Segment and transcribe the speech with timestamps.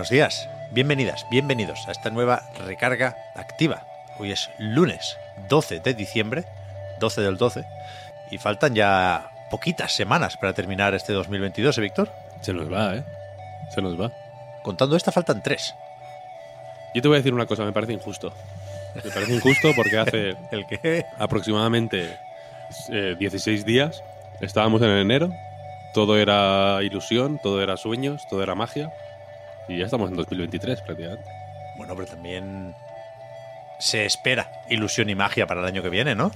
[0.00, 3.82] Buenos días, bienvenidas, bienvenidos a esta nueva recarga activa.
[4.18, 5.18] Hoy es lunes
[5.50, 6.46] 12 de diciembre,
[7.00, 7.66] 12 del 12,
[8.30, 12.10] y faltan ya poquitas semanas para terminar este 2022, ¿eh, Víctor?
[12.40, 13.04] Se nos va, ¿eh?
[13.74, 14.10] Se nos va.
[14.62, 15.74] Contando esta faltan tres.
[16.94, 18.32] Yo te voy a decir una cosa, me parece injusto.
[18.94, 21.04] Me parece injusto porque hace ¿El qué?
[21.18, 22.16] aproximadamente
[22.88, 24.02] eh, 16 días
[24.40, 25.30] estábamos en enero,
[25.92, 28.90] todo era ilusión, todo era sueños, todo era magia,
[29.70, 31.24] y ya estamos en 2023 prácticamente.
[31.76, 32.74] Bueno, pero también
[33.78, 36.30] se espera ilusión y magia para el año que viene, ¿no?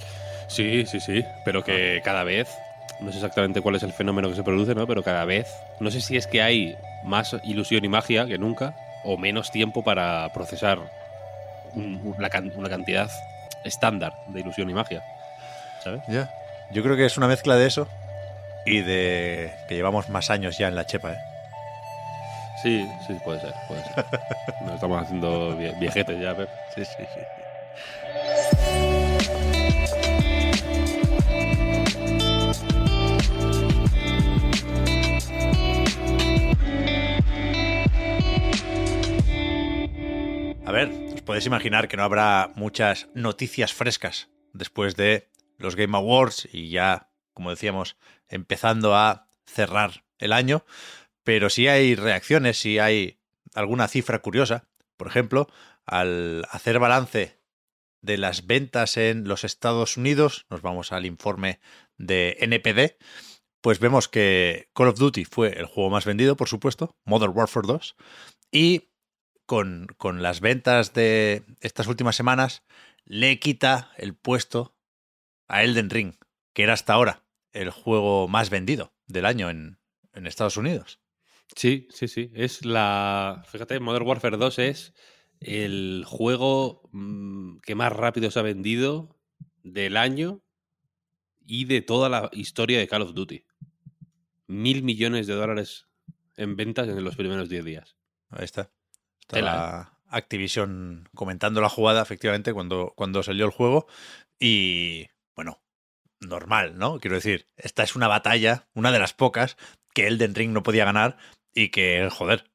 [0.47, 2.49] Sí, sí, sí, pero que cada vez,
[3.01, 4.87] no sé exactamente cuál es el fenómeno que se produce, ¿no?
[4.87, 5.47] Pero cada vez,
[5.79, 9.83] no sé si es que hay más ilusión y magia que nunca, o menos tiempo
[9.83, 10.79] para procesar
[11.73, 13.09] un- una, can- una cantidad
[13.63, 15.03] estándar de ilusión y magia.
[15.83, 16.01] ¿Sabes?
[16.07, 16.29] Ya.
[16.71, 17.87] Yo creo que es una mezcla de eso
[18.65, 21.17] y de que llevamos más años ya en la chepa, ¿eh?
[22.61, 24.05] Sí, sí, puede ser, puede ser.
[24.65, 26.49] Nos estamos haciendo vie- viejetes ya, Pep.
[26.73, 28.25] Sí, sí, sí.
[40.65, 45.95] A ver, os podéis imaginar que no habrá muchas noticias frescas después de los Game
[45.95, 47.97] Awards y ya, como decíamos,
[48.29, 50.65] empezando a cerrar el año,
[51.25, 53.19] pero sí hay reacciones, sí hay
[53.55, 54.69] alguna cifra curiosa.
[54.95, 55.49] Por ejemplo,
[55.85, 57.41] al hacer balance
[58.01, 61.59] de las ventas en los Estados Unidos, nos vamos al informe
[61.97, 62.97] de NPD,
[63.59, 67.67] pues vemos que Call of Duty fue el juego más vendido, por supuesto, Modern Warfare
[67.67, 67.95] 2,
[68.51, 68.91] y
[69.47, 72.63] con, con las ventas de estas últimas semanas
[73.03, 74.77] le quita el puesto
[75.47, 76.13] a Elden Ring,
[76.53, 79.79] que era hasta ahora el juego más vendido del año en,
[80.13, 80.99] en Estados Unidos.
[81.55, 82.31] Sí, sí, sí.
[82.33, 83.43] Es la.
[83.47, 84.93] Fíjate, Modern Warfare 2 es
[85.39, 89.17] el juego mm, que más rápido se ha vendido
[89.63, 90.41] del año
[91.45, 93.45] y de toda la historia de Call of Duty.
[94.47, 95.87] Mil millones de dólares
[96.37, 97.95] en ventas en los primeros 10 días.
[98.29, 98.71] Ahí está.
[99.19, 103.87] Está Tela, la Activision comentando la jugada, efectivamente, cuando, cuando salió el juego.
[104.39, 105.61] Y bueno,
[106.19, 106.99] normal, ¿no?
[106.99, 109.57] Quiero decir, esta es una batalla, una de las pocas,
[109.93, 111.17] que Elden Ring no podía ganar
[111.55, 112.51] y que, joder,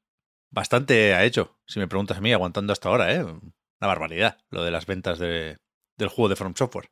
[0.49, 3.23] bastante ha hecho, si me preguntas a mí, aguantando hasta ahora, ¿eh?
[3.23, 3.41] Una
[3.81, 5.57] barbaridad lo de las ventas de-
[5.97, 6.89] del juego de From Software.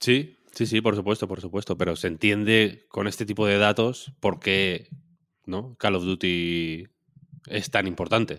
[0.00, 1.76] Sí, sí, sí, por supuesto, por supuesto.
[1.76, 4.88] Pero se entiende con este tipo de datos por qué
[5.46, 5.74] ¿no?
[5.78, 6.86] Call of Duty
[7.48, 8.38] es tan importante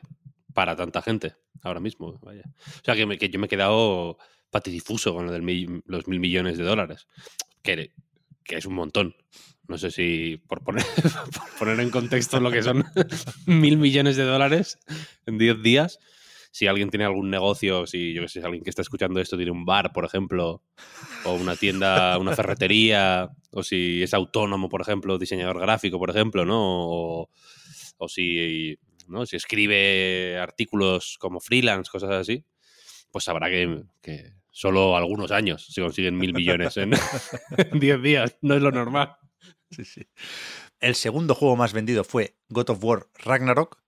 [0.53, 2.19] para tanta gente ahora mismo.
[2.21, 2.43] Vaya.
[2.45, 4.17] O sea, que, me- que yo me he quedado
[4.49, 7.07] patidifuso con lo de los mil millones de dólares.
[7.61, 7.93] Que,
[8.43, 9.15] que es un montón.
[9.71, 10.83] No sé si, por poner,
[11.31, 12.83] por poner en contexto lo que son
[13.45, 14.77] mil millones de dólares
[15.25, 15.97] en 10 días,
[16.51, 19.37] si alguien tiene algún negocio, si yo que sé, si alguien que está escuchando esto
[19.37, 20.61] tiene un bar, por ejemplo,
[21.23, 26.43] o una tienda, una ferretería, o si es autónomo, por ejemplo, diseñador gráfico, por ejemplo,
[26.43, 26.59] ¿no?
[26.59, 27.29] O,
[28.09, 28.77] si,
[29.07, 29.25] ¿no?
[29.25, 32.43] si escribe artículos como freelance, cosas así,
[33.09, 36.91] pues sabrá que, que solo algunos años se consiguen mil millones en
[37.57, 38.37] en 10 días.
[38.41, 39.15] No es lo normal.
[39.71, 40.07] Sí, sí.
[40.79, 43.79] El segundo juego más vendido fue God of War Ragnarok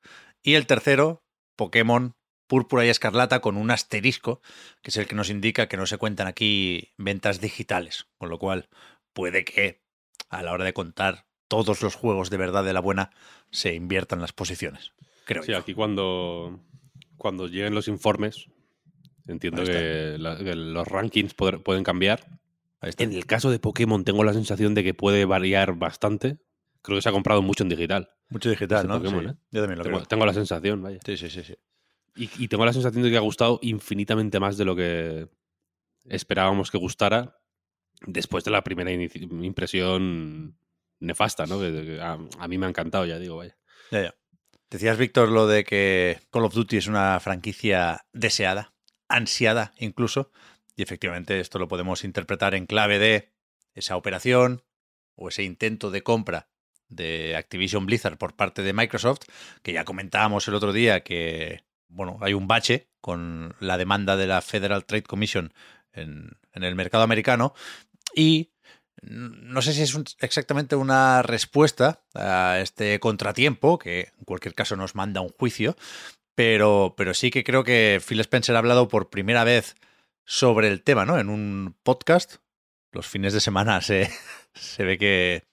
[0.41, 1.23] y el tercero,
[1.55, 2.16] Pokémon
[2.47, 4.41] Púrpura y Escarlata con un asterisco,
[4.81, 8.38] que es el que nos indica que no se cuentan aquí ventas digitales, con lo
[8.39, 8.69] cual
[9.13, 9.81] puede que
[10.29, 13.11] a la hora de contar todos los juegos de verdad de la buena
[13.52, 14.93] se inviertan las posiciones.
[15.25, 15.58] Creo Sí, yo.
[15.58, 16.59] aquí cuando,
[17.17, 18.47] cuando lleguen los informes,
[19.28, 22.25] entiendo que, la- que los rankings poder- pueden cambiar.
[22.97, 26.38] En el caso de Pokémon tengo la sensación de que puede variar bastante.
[26.82, 28.09] Creo que se ha comprado mucho en digital.
[28.30, 28.97] Mucho digital, ¿no?
[28.97, 29.35] Pokémon, Sí, ¿eh?
[29.52, 30.08] Yo también lo Tengo, creo.
[30.08, 31.00] tengo la sensación, vaya.
[31.06, 31.56] Sí, sí, sí, sí.
[32.16, 35.30] Y, y tengo la sensación de que ha gustado infinitamente más de lo que
[36.06, 37.38] esperábamos que gustara
[38.06, 40.58] después de la primera impresión
[41.00, 41.59] nefasta, ¿no?
[41.59, 43.58] Que a, a mí me ha encantado, ya digo, vaya.
[43.91, 44.16] Ya, ya.
[44.70, 48.74] Decías, Víctor, lo de que Call of Duty es una franquicia deseada,
[49.08, 50.32] ansiada incluso,
[50.75, 53.31] y efectivamente esto lo podemos interpretar en clave de
[53.73, 54.64] esa operación,
[55.16, 56.49] o ese intento de compra
[56.90, 59.22] de Activision Blizzard por parte de Microsoft,
[59.61, 64.28] que ya comentábamos el otro día que, bueno, hay un bache con la demanda de
[64.28, 65.53] la Federal Trade Commission
[65.91, 67.53] en, en el mercado americano
[68.16, 68.52] y
[69.02, 74.96] no sé si es exactamente una respuesta a este contratiempo, que en cualquier caso nos
[74.96, 75.75] manda un juicio,
[76.35, 79.75] pero, pero sí que creo que Phil Spencer ha hablado por primera vez
[80.25, 81.20] sobre el tema, ¿no?
[81.20, 82.37] En un podcast.
[82.91, 84.09] Los fines de semana se,
[84.53, 85.43] se ve que,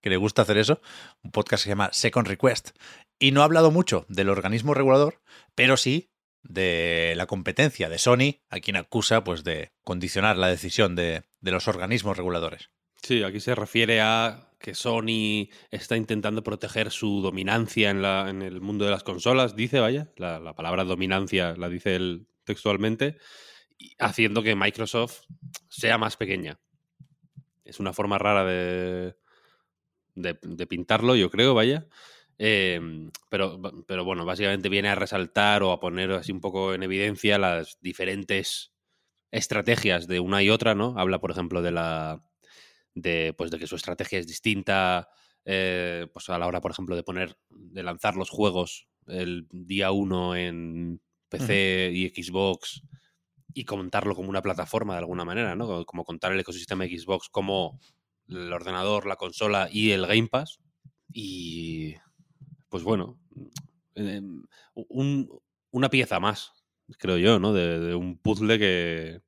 [0.00, 0.80] que le gusta hacer eso.
[1.22, 2.70] Un podcast que se llama Second Request.
[3.18, 5.20] Y no ha hablado mucho del organismo regulador,
[5.54, 6.10] pero sí
[6.42, 11.50] de la competencia de Sony, a quien acusa pues de condicionar la decisión de, de
[11.50, 12.70] los organismos reguladores.
[13.02, 18.42] Sí, aquí se refiere a que Sony está intentando proteger su dominancia en, la, en
[18.42, 23.16] el mundo de las consolas, dice, vaya, la, la palabra dominancia la dice él textualmente,
[23.98, 25.22] haciendo que Microsoft
[25.68, 26.58] sea más pequeña.
[27.64, 29.16] Es una forma rara de,
[30.14, 31.86] de, de pintarlo, yo creo, vaya.
[32.38, 32.80] Eh,
[33.28, 37.38] pero, pero bueno, básicamente viene a resaltar o a poner así un poco en evidencia
[37.38, 38.72] las diferentes
[39.30, 40.94] estrategias de una y otra, ¿no?
[40.96, 42.24] Habla, por ejemplo, de la
[42.94, 45.08] de, pues, de que su estrategia es distinta
[45.44, 49.90] eh, pues a la hora, por ejemplo, de poner, de lanzar los juegos el día
[49.90, 52.14] uno en PC uh -huh.
[52.16, 52.82] y Xbox
[53.54, 55.84] y contarlo como una plataforma de alguna manera, ¿no?
[55.86, 57.80] Como contar el ecosistema de Xbox como
[58.28, 60.60] el ordenador, la consola y el Game Pass.
[61.12, 61.94] Y
[62.68, 63.18] pues bueno,
[63.94, 64.22] eh,
[64.74, 66.52] un, una pieza más,
[66.98, 67.52] creo yo, ¿no?
[67.52, 69.20] De, de un puzzle que,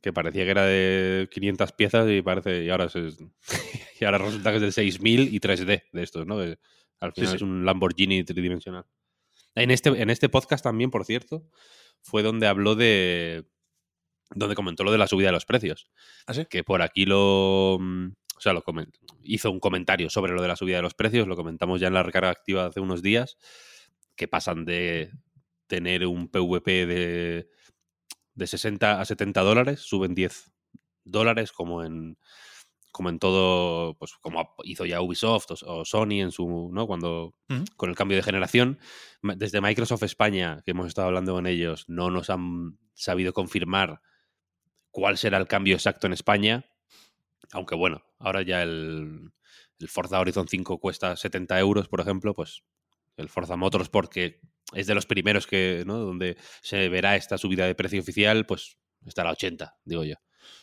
[0.00, 2.94] que parecía que era de 500 piezas y parece y ahora es,
[4.00, 6.38] y ahora resulta que es de 6000 y 3D de estos, ¿no?
[6.38, 7.36] Al final sí, sí.
[7.36, 8.84] es un Lamborghini tridimensional.
[9.54, 11.44] En este, en este podcast también, por cierto,
[12.00, 13.44] fue donde habló de
[14.30, 15.90] donde comentó lo de la subida de los precios.
[16.26, 16.46] ¿Ah, sí?
[16.46, 18.62] Que por aquí lo o sea, lo
[19.24, 21.94] hizo un comentario sobre lo de la subida de los precios, lo comentamos ya en
[21.94, 23.36] la recarga activa hace unos días,
[24.14, 25.10] que pasan de
[25.66, 27.48] tener un PVP de
[28.38, 30.52] de 60 a 70 dólares, suben 10
[31.04, 32.16] dólares como en
[32.92, 36.86] como en todo, pues como hizo ya Ubisoft o, o Sony en su, ¿no?
[36.86, 37.64] Cuando, uh -huh.
[37.76, 38.78] con el cambio de generación,
[39.22, 44.00] desde Microsoft España, que hemos estado hablando con ellos, no nos han sabido confirmar
[44.90, 46.64] cuál será el cambio exacto en España,
[47.52, 49.32] aunque bueno, ahora ya el,
[49.80, 52.62] el Forza Horizon 5 cuesta 70 euros, por ejemplo, pues
[53.16, 54.40] el Forza Motorsport, que
[54.72, 55.98] es de los primeros que, ¿no?
[55.98, 58.76] Donde se verá esta subida de precio oficial, pues
[59.06, 60.16] estará a 80, digo yo.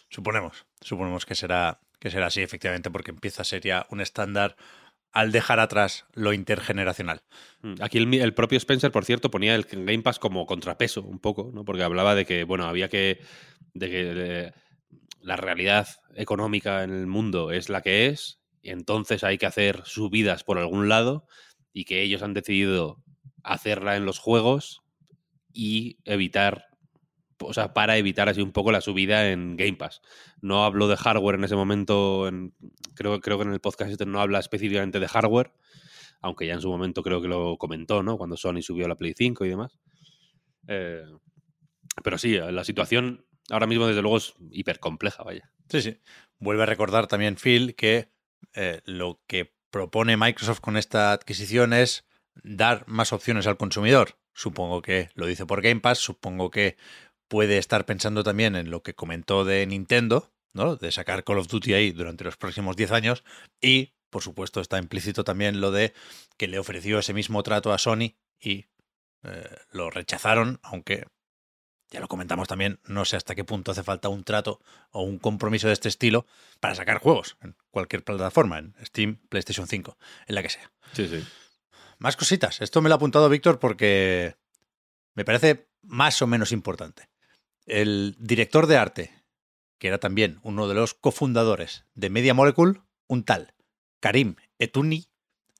[0.10, 4.56] Suponemos, suponemos que será, que será así, efectivamente, porque empieza a ser ya un estándar
[5.12, 7.24] al dejar atrás lo intergeneracional.
[7.62, 11.19] Mm, aquí el, el, propio Spencer, por cierto, ponía el Game Pass como contrapeso un
[11.19, 11.63] poco, ¿no?
[11.63, 13.22] Porque hablaba de que, bueno, había que.
[13.75, 14.54] De que de,
[15.22, 19.81] la realidad económica en el mundo es la que es, y entonces hay que hacer
[19.86, 21.27] subidas por algún lado,
[21.74, 23.04] y que ellos han decidido
[23.44, 24.81] hacerla en los juegos
[25.51, 26.68] y evitar,
[27.39, 30.01] o sea, para evitar así un poco la subida en Game Pass.
[30.42, 32.54] No hablo de hardware en ese momento, en,
[32.95, 35.51] creo, creo que en el podcast este no habla específicamente de hardware,
[36.22, 38.18] aunque ya en su momento creo que lo comentó, ¿no?
[38.18, 39.77] Cuando Sony subió la Play 5 y demás.
[40.68, 41.04] Eh,
[42.04, 45.52] pero sí, la situación ahora mismo desde luego es hiper compleja, vaya.
[45.70, 46.00] Sí, sí.
[46.40, 48.10] Vuelve a recordar también Phil que
[48.54, 52.06] eh, lo que propone Microsoft con esta adquisición es
[52.44, 54.18] dar más opciones al consumidor.
[54.34, 56.78] Supongo que lo dice por Game Pass, supongo que
[57.28, 60.75] puede estar pensando también en lo que comentó de Nintendo, ¿no?
[60.75, 63.24] De sacar Call of Duty ahí durante los próximos 10 años
[63.62, 65.94] y, por supuesto, está implícito también lo de
[66.38, 68.66] que le ofreció ese mismo trato a Sony y
[69.24, 71.06] eh, lo rechazaron, aunque
[71.96, 74.60] ya lo comentamos también, no sé hasta qué punto hace falta un trato
[74.92, 76.25] o un compromiso de este estilo
[76.60, 79.98] para sacar juegos en cualquier plataforma, en Steam, PlayStation 5,
[80.28, 80.70] en la que sea.
[80.92, 81.24] Sí, sí.
[81.98, 82.60] Más cositas.
[82.60, 84.36] Esto me lo ha apuntado Víctor porque
[85.14, 87.08] me parece más o menos importante.
[87.66, 89.24] El director de arte,
[89.78, 93.54] que era también uno de los cofundadores de Media Molecule, un tal
[94.02, 95.08] Karim Etuni,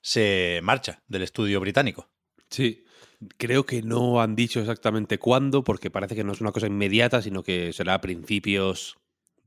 [0.02, 2.10] se marcha del estudio británico.
[2.50, 2.84] Sí,
[3.36, 7.22] creo que no han dicho exactamente cuándo, porque parece que no es una cosa inmediata,
[7.22, 8.96] sino que será a principios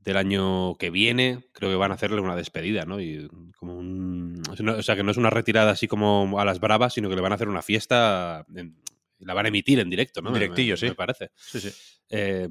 [0.02, 3.00] del año que viene, creo que van a hacerle una despedida, ¿no?
[3.00, 6.94] Y como un, o sea, que no es una retirada así como a las bravas,
[6.94, 8.76] sino que le van a hacer una fiesta, en,
[9.18, 10.32] la van a emitir en directo, ¿no?
[10.32, 10.86] Directillo, me, sí.
[10.86, 11.30] Me parece.
[11.36, 11.70] Sí, sí.
[12.08, 12.48] Eh,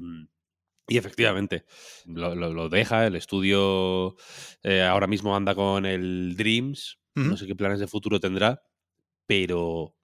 [0.86, 1.64] y efectivamente,
[2.06, 4.16] lo, lo, lo, deja, el estudio
[4.62, 7.26] eh, ahora mismo anda con el Dreams, uh -huh.
[7.30, 8.62] no sé qué planes de futuro tendrá,
[9.26, 9.94] pero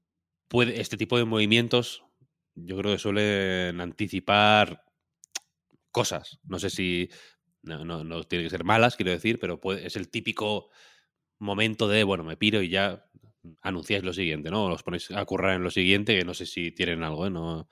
[0.48, 2.04] puede, este tipo de movimientos
[2.56, 4.84] yo creo que suelen anticipar
[5.90, 6.38] cosas.
[6.44, 7.10] No sé si
[7.62, 10.70] no, no, tiene que ser malas, quiero decir, pero puede, es el típico
[11.38, 13.04] momento de, bueno, me piro y ya
[13.60, 14.66] anunciáis lo siguiente, ¿no?
[14.66, 17.30] Os ponéis a currar en lo siguiente, que no sé si tienen algo, ¿eh?
[17.30, 17.68] No,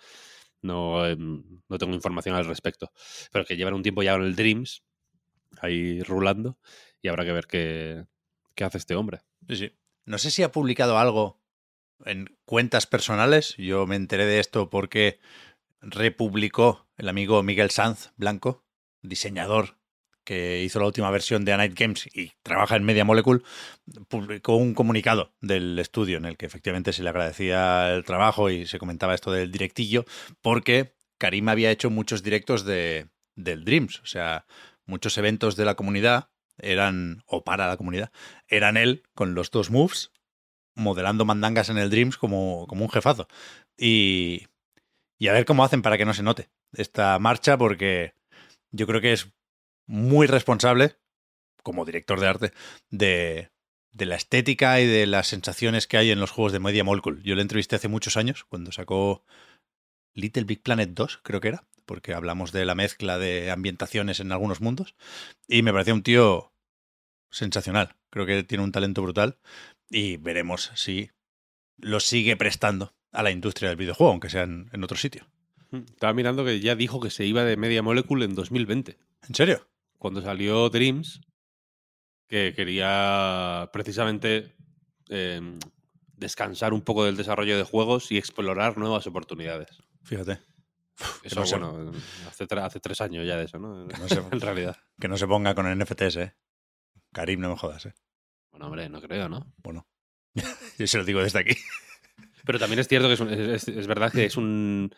[0.63, 2.93] no, em, no tengo información al respecto.
[3.33, 4.85] Pero que llevan un tiempo ya en el Dreams,
[5.61, 6.59] ahí rulando,
[7.01, 8.05] y habrá que ver qué,
[8.55, 9.21] qué hace este hombre.
[9.49, 9.73] Sí, sí.
[10.07, 11.44] No sé si ha publicado algo
[12.05, 13.57] en cuentas personales.
[13.57, 15.21] Yo me enteré de esto porque
[15.81, 18.65] republicó el amigo Miguel Sanz Blanco,
[19.03, 19.77] diseñador
[20.25, 23.43] que hizo la última versión de A Night Games y trabaja en Media Molecule,
[24.09, 28.67] publicó un comunicado del estudio en el que efectivamente se le agradecía el trabajo y
[28.67, 30.05] se comentaba esto del directillo,
[30.41, 34.47] porque Karim había hecho muchos directos de, del Dreams, o sea,
[34.87, 38.11] muchos eventos de la comunidad eran, o para la comunidad,
[38.49, 40.11] eran él con los dos moves,
[40.75, 43.29] modelando mandangas en el Dreams como, como un jefazo.
[43.77, 44.47] Y,
[45.19, 48.15] y a ver cómo hacen para que no se note esta marcha, porque
[48.71, 49.33] yo creo que es
[49.87, 50.97] muy responsable,
[51.63, 52.53] como director de arte,
[52.91, 53.51] de,
[53.93, 57.23] de la estética y de las sensaciones que hay en los juegos de Media Molecule.
[57.23, 59.25] Yo le entrevisté hace muchos años, cuando sacó
[60.15, 64.33] Little Big Planet 2, creo que era, porque hablamos de la mezcla de ambientaciones en
[64.33, 64.95] algunos mundos,
[65.49, 66.53] y me parecía un tío
[67.31, 67.97] sensacional.
[68.11, 69.39] Creo que tiene un talento brutal
[69.95, 71.11] y veremos si
[71.79, 75.27] lo sigue prestando a la industria del videojuego, aunque sea en, en otro sitio.
[75.73, 78.99] Estaba mirando que ya dijo que se iba de Media Molecule en 2020.
[79.29, 79.69] ¿En serio?
[79.99, 81.21] Cuando salió Dreams,
[82.29, 84.55] que quería precisamente
[85.11, 85.41] eh,
[86.17, 89.83] descansar un poco del desarrollo de juegos y explorar nuevas oportunidades.
[90.03, 90.41] Fíjate.
[91.25, 91.93] Eso, no se- bueno,
[92.29, 93.85] hace, tre- hace tres años ya de eso, ¿no?
[93.87, 94.77] no se- en realidad.
[95.01, 96.35] Que no se ponga con NFTs, ¿eh?
[97.13, 97.95] Karim, no me jodas, ¿eh?
[98.55, 99.53] Bueno, hombre, no creo, ¿no?
[99.65, 99.85] Bueno,
[100.79, 101.57] yo se lo digo desde aquí.
[102.47, 104.95] Pero también es cierto que es, un- es- es verdad que es un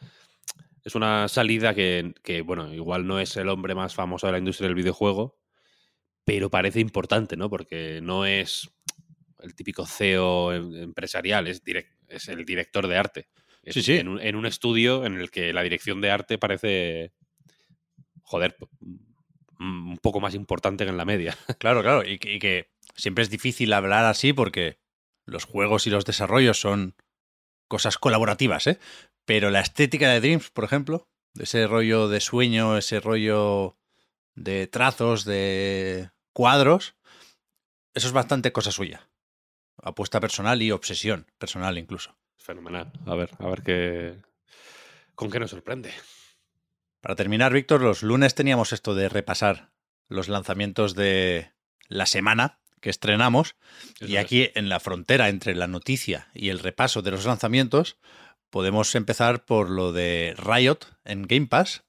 [0.85, 4.39] es una salida que, que, bueno, igual no es el hombre más famoso de la
[4.39, 5.39] industria del videojuego,
[6.27, 7.49] pero parece importante, ¿no?
[7.49, 8.71] Porque no es
[9.41, 13.29] el típico CEO em- empresarial, es, direc- es el director de arte.
[13.63, 13.95] Es Sí, sí.
[13.97, 17.15] En un, en un estudio en el que la dirección de arte parece,
[18.23, 18.57] joder,
[19.59, 21.37] un poco más importante que en la media.
[21.59, 24.79] Claro, claro, y que, y que siempre es difícil hablar así porque
[25.25, 26.95] los juegos y los desarrollos son
[27.69, 28.79] cosas colaborativas, ¿eh?
[29.25, 33.77] Pero la estética de Dreams, por ejemplo, ese rollo de sueño, ese rollo
[34.35, 36.97] de trazos, de cuadros,
[37.95, 39.09] eso es bastante cosa suya.
[39.83, 42.17] Apuesta personal y obsesión personal incluso.
[42.39, 42.93] Fenomenal.
[43.07, 44.23] A ver, a ver qué.
[45.15, 45.93] ¿Con qué nos sorprende?
[47.01, 49.73] Para terminar, Víctor, los lunes teníamos esto de repasar
[50.09, 51.53] los lanzamientos de
[51.89, 53.57] la semana que estrenamos.
[53.97, 54.25] Eso y es.
[54.25, 57.99] aquí, en la frontera entre la noticia y el repaso de los lanzamientos,
[58.49, 61.83] podemos empezar por lo de Riot en Game Pass,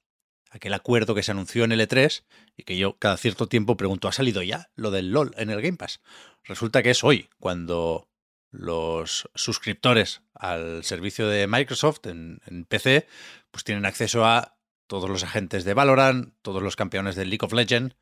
[0.50, 2.24] aquel acuerdo que se anunció en L3
[2.56, 5.62] y que yo cada cierto tiempo pregunto, ¿ha salido ya lo del LOL en el
[5.62, 6.02] Game Pass?
[6.44, 8.10] Resulta que es hoy, cuando
[8.50, 13.08] los suscriptores al servicio de Microsoft en, en PC,
[13.52, 17.54] pues tienen acceso a todos los agentes de Valorant, todos los campeones de League of
[17.54, 17.96] Legends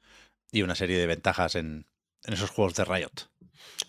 [0.49, 1.87] y una serie de ventajas en,
[2.25, 3.29] en esos juegos de Riot.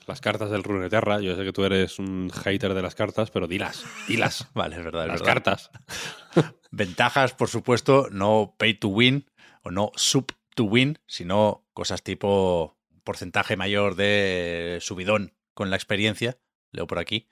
[0.06, 3.46] Las cartas del Runeterra, yo sé que tú eres un hater de las cartas, pero
[3.46, 4.48] dilas, dilas.
[4.54, 5.34] Vale, es verdad, es las verdad.
[5.34, 5.70] cartas.
[6.70, 9.26] Ventajas, por supuesto, no pay to win
[9.62, 16.38] o no sub to win, sino cosas tipo porcentaje mayor de subidón con la experiencia,
[16.72, 17.28] leo por aquí,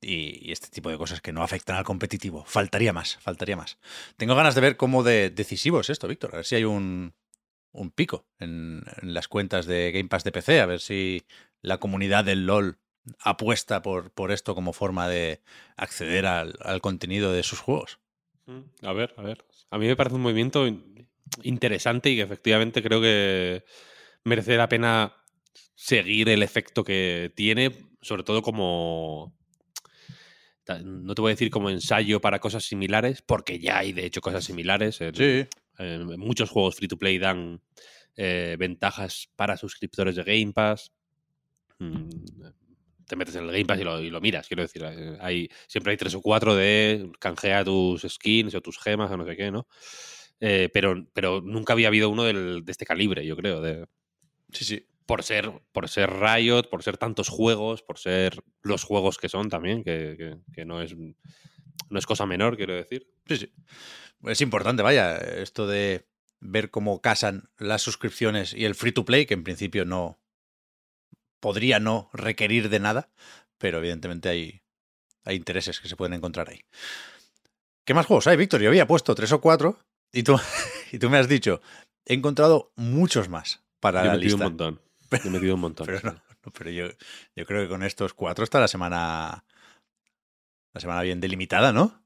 [0.00, 2.44] y, y este tipo de cosas que no afectan al competitivo.
[2.44, 3.78] Faltaría más, faltaría más.
[4.16, 7.14] Tengo ganas de ver cómo de decisivo es esto, Víctor, a ver si hay un,
[7.72, 11.22] un pico en, en las cuentas de Game Pass de PC, a ver si
[11.62, 12.78] la comunidad del LOL
[13.18, 15.40] apuesta por, por esto como forma de
[15.76, 17.98] acceder al, al contenido de sus juegos.
[18.46, 19.44] Mm, A ver, a ver.
[19.70, 21.08] A mí me parece un movimiento in-
[21.42, 23.64] interesante y que efectivamente creo que
[24.24, 25.14] merece la pena
[25.74, 29.34] seguir el efecto que tiene, sobre todo como...
[30.84, 34.20] No te voy a decir como ensayo para cosas similares, porque ya hay de hecho
[34.20, 35.00] cosas similares.
[35.00, 35.46] En, Sí,
[35.78, 37.60] en muchos juegos free to play dan
[38.16, 40.92] eh, ventajas para suscriptores de Game Pass.
[41.78, 42.08] Mm,
[43.06, 44.82] Te metes en el Game Pass y lo, y lo miras, quiero decir.
[44.84, 49.16] eh, Hay, siempre hay tres o cuatro de canjea tus skins o tus gemas o
[49.16, 49.66] no sé qué, ¿no?
[50.40, 53.60] Eh, pero, pero nunca había habido uno del- de este calibre, yo creo.
[53.60, 53.86] De,
[54.52, 54.86] sí, sí.
[55.06, 59.48] por ser, por ser Riot, por ser tantos juegos, por ser los juegos que son
[59.50, 60.94] también, que, que- que no es
[61.90, 63.06] no es cosa menor, quiero decir.
[63.26, 63.52] Sí, sí.
[64.24, 66.06] Es importante, vaya, esto de
[66.40, 70.18] ver cómo casan las suscripciones y el free to play, que en principio no
[71.40, 73.10] podría no requerir de nada,
[73.58, 74.62] pero evidentemente hay,
[75.24, 76.64] hay intereses que se pueden encontrar ahí.
[77.84, 78.60] ¿Qué más juegos hay, Víctor?
[78.60, 79.78] Yo había puesto tres o cuatro
[80.12, 80.36] y tú,
[80.92, 81.60] y tú me has dicho,
[82.04, 84.46] he encontrado muchos más para Yo he la metido lista.
[84.46, 84.80] un montón.
[85.10, 85.86] Yo he metido un montón.
[85.86, 86.22] Pero no,
[86.56, 86.86] Pero yo,
[87.36, 89.44] yo creo que con estos cuatro está la semana.
[90.72, 92.01] La semana bien delimitada, ¿no?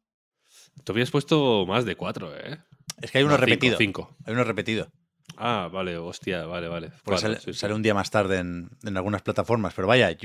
[0.85, 2.59] Tú habías puesto más de cuatro, ¿eh?
[3.01, 3.77] Es que hay uno No, repetido.
[3.77, 4.17] Cinco.
[4.25, 4.91] Hay uno repetido.
[5.37, 6.89] Ah, vale, hostia, vale, vale.
[6.89, 7.59] Porque Cuatro, sale, sí, sí.
[7.59, 9.75] sale un día más tarde en, en algunas plataformas.
[9.75, 10.19] Pero vaya, eh,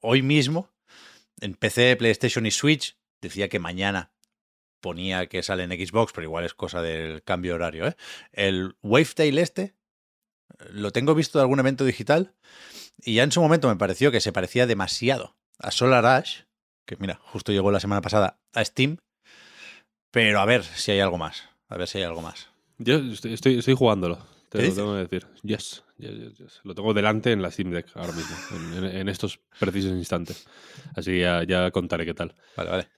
[0.00, 0.70] hoy mismo,
[1.40, 4.12] en PC, PlayStation y Switch, decía que mañana
[4.80, 7.86] ponía que sale en Xbox, pero igual es cosa del cambio horario.
[7.88, 7.96] ¿eh?
[8.32, 9.74] El Wavetail este, eh,
[10.70, 12.34] lo tengo visto de algún evento digital
[12.98, 16.42] y ya en su momento me pareció que se parecía demasiado a Solar Ash,
[16.86, 18.98] que mira, justo llegó la semana pasada a Steam.
[20.14, 21.44] Pero a ver si hay algo más.
[21.68, 22.48] A ver si hay algo más.
[22.78, 24.16] Yo estoy, estoy, estoy jugándolo,
[24.48, 24.76] te ¿Qué lo dices?
[24.76, 25.26] tengo que decir.
[25.42, 26.60] Yes, yes, yes, yes.
[26.64, 28.36] Lo tengo delante en la Steam Deck ahora mismo,
[28.78, 30.46] en, en- en estos precisos instantes.
[30.96, 32.34] Así que ya, ya contaré qué tal.
[32.56, 32.88] Vale, vale.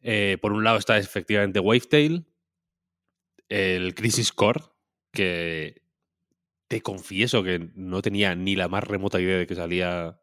[0.00, 2.24] Eh, por un lado está efectivamente Wavetail,
[3.48, 4.62] el Crisis Core,
[5.12, 5.82] que
[6.68, 10.18] te confieso que no tenía ni la más remota idea de que salía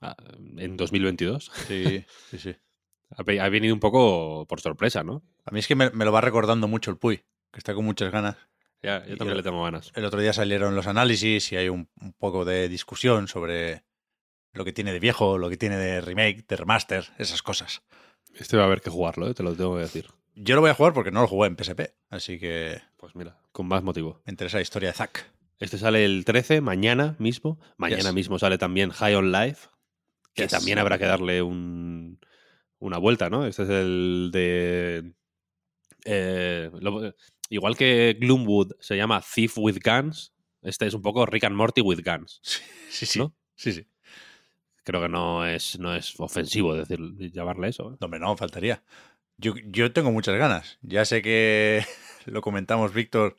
[0.00, 0.16] ah,
[0.56, 1.50] en 2022.
[1.68, 2.56] Sí, sí, sí.
[3.16, 5.22] Ha ve- ha venido un poco por sorpresa, ¿no?
[5.44, 7.18] A mí es que me, me lo va recordando mucho el Puy,
[7.52, 8.36] que está con muchas ganas.
[8.82, 9.92] Ya, yo también el- le tengo ganas.
[9.94, 13.84] El otro día salieron los análisis y hay un, un poco de discusión sobre
[14.52, 17.82] lo que tiene de viejo, lo que tiene de remake, de remaster, esas cosas.
[18.34, 19.34] Este va a haber que jugarlo, ¿eh?
[19.34, 20.06] te lo tengo que decir.
[20.34, 23.38] Yo lo voy a jugar porque no lo jugué en PSP, así que Pues mira,
[23.52, 24.20] con más motivo.
[24.24, 25.30] me interesa la historia de Zack.
[25.58, 27.60] Este sale el 13, mañana mismo.
[27.76, 28.14] Mañana Yes.
[28.14, 29.68] mismo sale también High on Life,
[30.34, 30.50] que Yes.
[30.50, 32.18] también habrá que darle un,
[32.82, 33.46] una vuelta, ¿no?
[33.46, 35.12] Este es el de...
[36.04, 37.14] eh, lo-
[37.50, 41.80] igual que Gloomwood se llama Thief with Guns, este es un poco Rick and Morty
[41.80, 42.40] with Guns.
[42.88, 43.34] Sí, sí, ¿No?
[43.54, 43.86] sí, sí.
[44.84, 46.98] Creo que no es, no es ofensivo decir,
[47.32, 47.92] llamarle eso.
[47.92, 47.96] ¿eh?
[48.00, 48.82] No, hombre, no, faltaría.
[49.38, 50.78] Yo, yo tengo muchas ganas.
[50.82, 51.84] Ya sé que
[52.26, 53.38] lo comentamos, Víctor,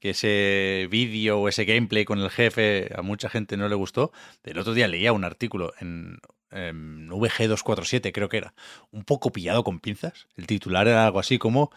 [0.00, 4.12] que ese vídeo o ese gameplay con el jefe a mucha gente no le gustó.
[4.44, 6.18] El otro día leía un artículo en,
[6.52, 8.54] en VG247, creo que era,
[8.90, 10.26] un poco pillado con pinzas.
[10.36, 11.70] El titular era algo así como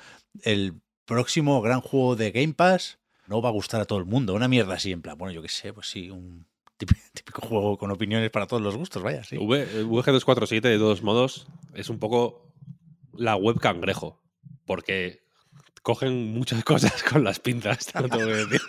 [0.43, 0.73] el
[1.05, 4.33] próximo gran juego de Game Pass no va a gustar a todo el mundo.
[4.33, 6.45] Una mierda así, en plan, bueno, yo qué sé, pues sí, un
[6.77, 9.37] típico, típico juego con opiniones para todos los gustos, vaya, sí.
[9.37, 12.51] V- VG247, de todos modos, es un poco
[13.13, 14.21] la web cangrejo.
[14.65, 15.23] Porque
[15.83, 18.61] cogen muchas cosas con las pinzas, te lo tengo que decir.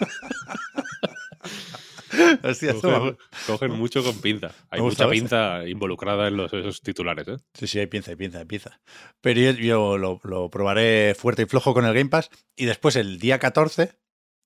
[2.42, 4.52] Hostia, Cogen, cogen mucho con pinza.
[4.70, 7.36] Hay mucha gustaba pinza involucrada en los, esos titulares, ¿eh?
[7.54, 8.80] Sí, sí, hay pienza, hay pienza, hay pienza.
[9.20, 12.30] Pero yo, yo lo, lo probaré fuerte y flojo con el Game Pass.
[12.56, 13.98] Y después, el día 14,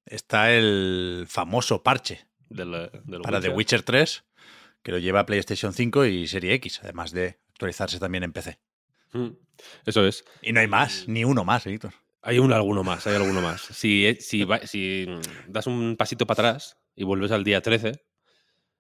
[0.07, 2.27] está el famoso parche
[3.23, 4.25] para The Witcher 3,
[4.83, 8.59] que lo lleva a PlayStation 5 y Serie X, además de actualizarse también en PC.
[9.13, 9.29] Mm,
[9.87, 10.25] Eso es.
[10.43, 11.93] Y no hay más, ni uno más, Víctor.
[12.23, 13.63] Hay un alguno más, hay alguno más.
[13.63, 18.03] Si, eh, si mm, das un pasito para atrás y vuelves al día 13,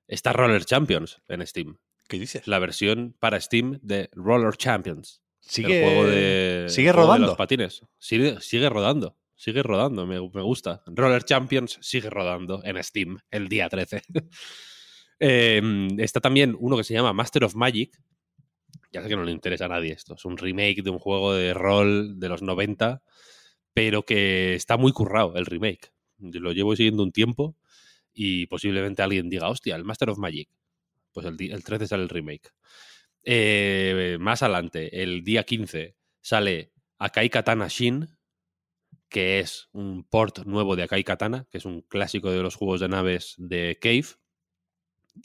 [0.07, 1.79] está Roller Champions en Steam.
[2.09, 2.47] ¿Qué dices?
[2.49, 5.23] La versión para Steam de Roller Champions.
[5.39, 7.27] Sigue, el juego de, sigue de rodando.
[7.29, 7.83] los patines.
[7.99, 9.17] Sigue, sigue rodando.
[9.37, 10.83] Sigue rodando, me, me gusta.
[10.87, 14.03] Roller Champions sigue rodando en Steam el día 13.
[15.23, 15.61] Eh,
[15.99, 17.95] está también uno que se llama Master of Magic.
[18.91, 20.15] Ya sé que no le interesa a nadie esto.
[20.15, 23.03] Es un remake de un juego de rol de los 90,
[23.75, 25.93] pero que está muy currado el remake.
[26.17, 27.55] Yo lo llevo siguiendo un tiempo
[28.13, 30.49] y posiblemente alguien diga, hostia, el Master of Magic.
[31.13, 32.53] Pues el, el 13 sale el remake.
[33.23, 38.09] Eh, más adelante, el día 15, sale Akai Katana Shin,
[39.09, 42.81] que es un port nuevo de Akai Katana, que es un clásico de los juegos
[42.81, 44.07] de naves de Cave.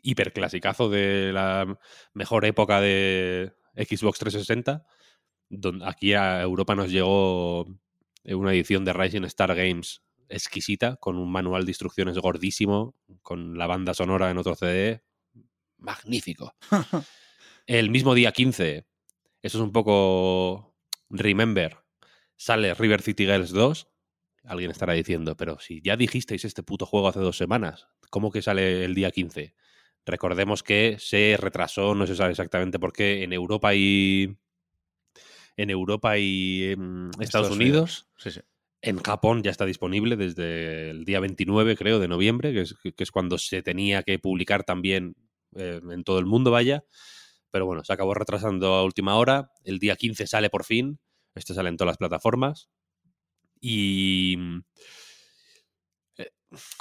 [0.02, 1.78] Hiperclasicazo de la
[2.13, 4.86] mejor época de Xbox 360.
[5.50, 7.65] Donde aquí a Europa nos llegó
[8.26, 13.68] una edición de Rising Star Games exquisita, con un manual de instrucciones gordísimo, con la
[13.68, 15.02] banda sonora en otro CD.
[15.78, 16.56] Magnífico.
[17.68, 18.86] El mismo día 15,
[19.42, 20.76] eso es un poco
[21.10, 21.78] Remember,
[22.36, 23.88] sale River City Girls 2.
[24.44, 28.42] Alguien estará diciendo, pero si ya dijisteis este puto juego hace dos semanas, ¿cómo que
[28.42, 29.56] sale el día 15?
[30.06, 34.38] Recordemos que se retrasó, no se sabe exactamente por qué, en Europa y.
[35.58, 38.08] En Europa y em, Estados, Unidos.
[38.18, 38.42] Sí, sí.
[38.86, 43.04] En Japón ya está disponible desde el día 29, creo, de noviembre, que es, que
[43.04, 45.15] es cuando se tenía que publicar también
[45.56, 46.84] eh, en todo el mundo, vaya.
[47.50, 49.50] Pero bueno, se acabó retrasando a última hora.
[49.63, 51.00] El día 15 sale por fin.
[51.34, 52.69] Este sale en todas las plataformas.
[53.60, 54.38] Y
[56.19, 56.30] eh,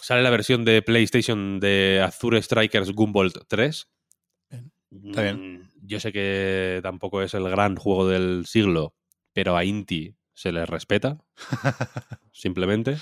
[0.02, 3.88] sale la versión de PlayStation de Azure Strikers Gunvolt 3.
[4.50, 4.72] Bien,
[5.06, 5.54] está bien.
[5.54, 8.94] Mm, Yo sé que tampoco es el gran juego del siglo,
[9.32, 11.24] pero a Inti se le respeta,
[12.32, 12.96] simplemente.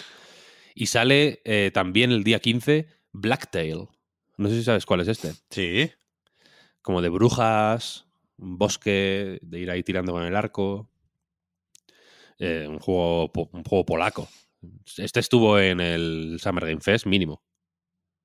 [0.74, 3.88] Y sale eh, también el día 15 Blacktail.
[4.36, 5.32] No sé si sabes cuál es este.
[5.50, 5.90] Sí.
[6.80, 8.06] como de brujas,
[8.38, 10.90] un bosque, de ir ahí tirando con el arco.
[12.38, 14.28] Eh, un, juego, un juego polaco.
[14.96, 17.42] Este estuvo en el Summer Game Fest mínimo,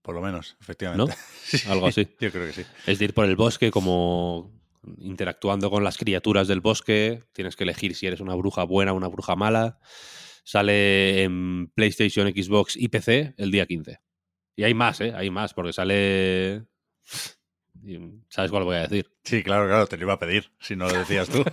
[0.01, 1.13] Por lo menos, efectivamente.
[1.13, 1.71] ¿no?
[1.71, 2.07] Algo así.
[2.19, 2.65] Yo creo que sí.
[2.85, 4.56] Es de ir por el bosque como
[4.99, 7.23] interactuando con las criaturas del bosque.
[7.33, 9.79] Tienes que elegir si eres una bruja buena o una bruja mala.
[10.43, 13.99] Sale en PlayStation, Xbox y PC el día 15.
[14.55, 15.13] Y hay más, ¿eh?
[15.15, 16.65] Hay más, porque sale...
[18.29, 19.09] ¿Sabes cuál voy a decir?
[19.23, 21.43] Sí, claro, claro, te lo iba a pedir, si no lo decías tú.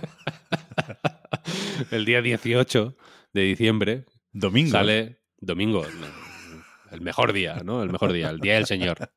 [1.91, 2.97] el día 18
[3.33, 4.71] de diciembre Domingo.
[4.71, 5.21] sale...
[5.37, 5.85] Domingo.
[6.91, 7.83] El mejor día, ¿no?
[7.83, 9.11] El mejor día, el día del Señor.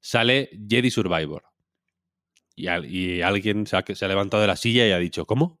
[0.00, 1.44] Sale Jedi Survivor.
[2.56, 5.24] Y, al- y alguien se ha, se ha levantado de la silla y ha dicho,
[5.26, 5.60] ¿cómo?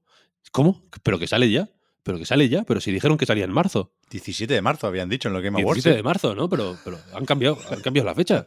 [0.52, 0.82] ¿Cómo?
[1.02, 1.68] ¿Pero que sale ya?
[2.02, 2.64] ¿Pero que sale ya?
[2.64, 3.94] Pero si dijeron que salía en marzo.
[4.10, 5.76] 17 de marzo habían dicho en lo Game Awards.
[5.82, 5.96] 17 ¿eh?
[5.96, 6.48] de marzo, ¿no?
[6.50, 8.46] Pero, pero han, cambiado, han cambiado la fecha.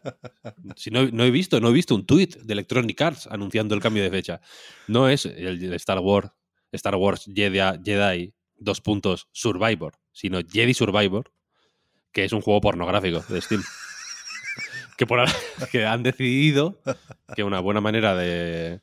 [0.75, 3.81] Si no, no he visto, no he visto un tuit de Electronic Arts anunciando el
[3.81, 4.41] cambio de fecha.
[4.87, 6.29] No es el, el Star Wars,
[6.71, 11.33] Star Wars Jedi, Jedi, dos puntos, Survivor, sino Jedi Survivor,
[12.11, 13.63] que es un juego pornográfico de Steam.
[14.97, 15.19] Que, por,
[15.71, 16.81] que han decidido
[17.35, 18.81] que una buena manera de.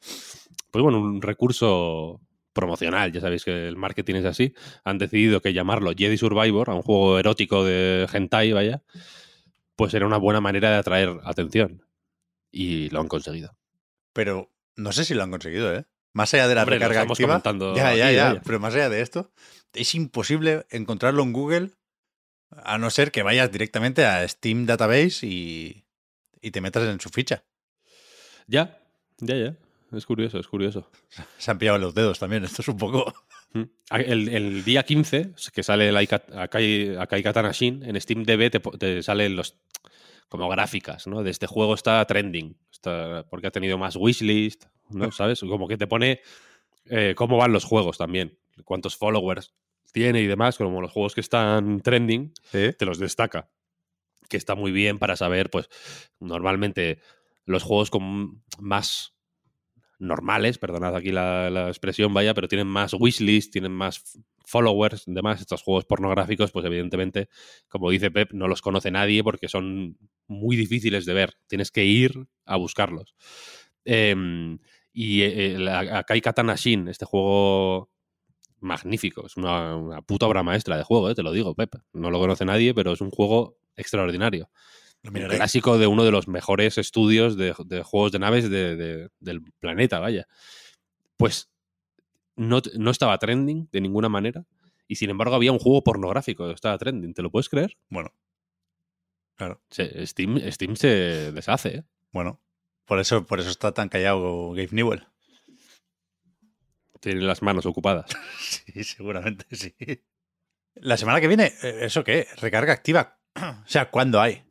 [0.70, 2.20] Pues bueno, un recurso
[2.52, 6.74] promocional, ya sabéis que el marketing es así, han decidido que llamarlo Jedi Survivor, a
[6.74, 8.82] un juego erótico de hentai, vaya,
[9.76, 11.84] pues era una buena manera de atraer atención.
[12.50, 13.56] Y lo han conseguido.
[14.12, 15.84] Pero no sé si lo han conseguido, ¿eh?
[16.12, 17.40] Más allá de la Hombre, recarga estamos activa.
[17.42, 18.28] comentando Ya, ya, aquí, ya.
[18.28, 18.42] vaya.
[18.44, 19.32] Pero más allá de esto,
[19.72, 21.70] es imposible encontrarlo en Google
[22.50, 25.83] a no ser que vayas directamente a Steam Database y,
[26.46, 27.42] y te metas en su ficha.
[28.46, 28.78] Ya,
[29.18, 29.56] ya, ya.
[29.92, 30.90] Es curioso, es curioso.
[31.38, 32.44] Se han pillado los dedos también.
[32.44, 33.12] Esto es un poco.
[33.52, 33.62] Mm.
[33.90, 38.76] El, el día 15, que sale el Akai, Akai Katana Shin, en SteamDB te, po-
[38.76, 39.56] te salen los
[40.28, 41.22] como gráficas, ¿no?
[41.22, 45.10] De este juego está trending, está, porque ha tenido más wishlist, ¿no?
[45.12, 45.40] ¿Sabes?
[45.40, 46.20] Como que te pone
[46.86, 49.54] eh, cómo van los juegos también, cuántos followers
[49.92, 53.48] tiene y demás, como los juegos que están trending, te los destaca.
[54.28, 55.68] Que está muy bien para saber, pues,
[56.20, 56.98] normalmente
[57.46, 59.14] los juegos con más
[59.98, 65.40] normales, perdonad aquí la, expresión, vaya, pero tienen más wishlist, tienen más followers, demás.
[65.40, 67.28] Estos juegos pornográficos, pues evidentemente,
[67.68, 71.34] como dice Pep, no los conoce nadie porque son muy difíciles de ver.
[71.46, 73.14] Tienes que ir a buscarlos.
[73.84, 74.58] Em,
[74.92, 77.90] y eh, Akai Katana Shin, este juego
[78.60, 81.74] magnífico, es una, una puta obra maestra de juego, eh, te lo digo, Pep.
[81.92, 84.50] No lo conoce nadie, pero es un juego extraordinario.
[85.02, 89.10] Un clásico de uno de los mejores estudios de, de juegos de naves de- de-
[89.20, 90.26] del planeta, vaya.
[91.18, 91.50] Pues
[92.36, 94.46] no, no estaba trending de ninguna manera.
[94.88, 97.12] Y sin embargo había un juego pornográfico que estaba trending.
[97.14, 97.76] ¿Te lo puedes creer?
[97.90, 98.14] Bueno.
[99.36, 99.60] Claro.
[99.70, 101.84] Se- Steam, Steam se deshace, ¿eh?
[102.12, 102.40] Bueno.
[102.86, 105.06] Por eso, por eso está tan callado Gabe Newell.
[107.00, 108.10] Tiene las manos ocupadas.
[108.38, 109.74] Sí, seguramente sí.
[110.76, 112.26] La semana que viene, eh, ¿eso qué?
[112.38, 113.18] Recarga activa.
[113.36, 114.42] O sea, ¿cuándo hay?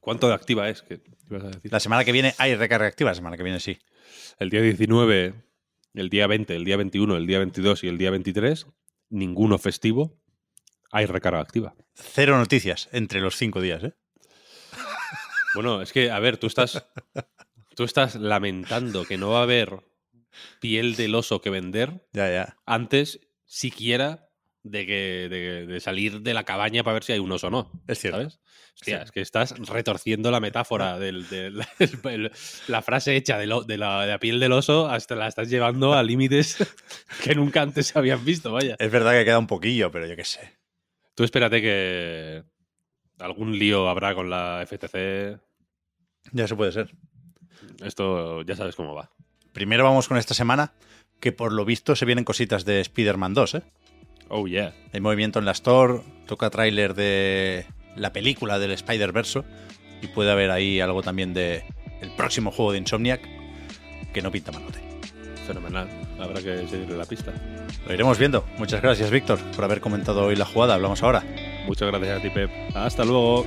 [0.00, 0.82] ¿Cuánto de activa es?
[0.82, 1.72] ¿Qué ibas a decir?
[1.72, 3.10] La semana que viene hay recarga activa.
[3.10, 3.78] La semana que viene sí.
[4.38, 5.34] El día 19,
[5.94, 8.66] el día 20, el día 21, el día 22 y el día 23,
[9.10, 10.16] ninguno festivo,
[10.92, 11.74] hay recarga activa.
[11.94, 13.92] Cero noticias entre los cinco días, ¿eh?
[15.54, 16.86] Bueno, es que, a ver, tú estás,
[17.74, 19.80] tú estás lamentando que no va a haber
[20.60, 22.56] piel del oso que vender Ya, ya.
[22.66, 24.27] antes siquiera
[24.70, 27.50] de, que, de, de salir de la cabaña para ver si hay un oso o
[27.50, 27.70] no.
[27.86, 28.18] Es cierto.
[28.18, 28.40] ¿Sabes?
[28.74, 29.04] Hostia, Sí.
[29.06, 32.32] es que estás retorciendo la metáfora del, del- el- el-
[32.68, 35.50] la frase hecha de, lo- de la, de la piel del oso hasta la estás
[35.50, 36.56] llevando a límites
[37.24, 38.76] que nunca antes se habían visto, vaya.
[38.78, 40.56] Es verdad que queda un poquillo, pero yo qué sé.
[41.16, 42.44] Tú espérate que
[43.18, 45.40] algún lío habrá con la FTC.
[46.32, 46.94] Ya se puede ser.
[47.84, 49.10] Esto ya sabes cómo va.
[49.52, 50.72] Primero vamos con esta semana,
[51.18, 53.62] que por lo visto se vienen cositas de Spider-Man 2, ¿eh?
[54.28, 54.74] Oh, yeah.
[54.92, 59.42] Hay movimiento en la Store, toca tráiler de la película del Spider-Verse
[60.02, 61.64] y puede haber ahí algo también de
[62.00, 63.20] el próximo juego de Insomniac
[64.12, 64.80] que no pinta malote.
[65.46, 65.88] Fenomenal.
[66.18, 67.32] Habrá que seguirle la pista.
[67.86, 68.44] Lo iremos viendo.
[68.58, 70.74] Muchas gracias, Víctor, por haber comentado hoy la jugada.
[70.74, 71.24] Hablamos ahora.
[71.66, 72.50] Muchas gracias a ti, Pep.
[72.74, 73.46] Hasta luego.